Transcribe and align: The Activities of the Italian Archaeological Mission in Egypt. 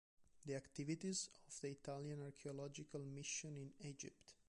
The 0.47 0.55
Activities 0.55 1.29
of 1.47 1.61
the 1.61 1.67
Italian 1.67 2.23
Archaeological 2.23 3.01
Mission 3.05 3.55
in 3.55 3.69
Egypt. 3.87 4.33